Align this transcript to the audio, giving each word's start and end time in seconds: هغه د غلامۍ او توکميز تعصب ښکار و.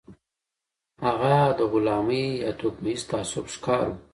هغه 1.05 1.35
د 1.57 1.59
غلامۍ 1.71 2.27
او 2.47 2.53
توکميز 2.59 3.01
تعصب 3.11 3.45
ښکار 3.53 3.85
و. 3.91 3.93